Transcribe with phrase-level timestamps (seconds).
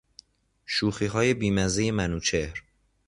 [0.65, 2.63] شوخیهای بیمزهی منوچهر